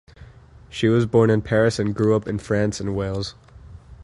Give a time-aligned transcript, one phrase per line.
[0.67, 3.35] She was born in Paris and grew up in France and Wales.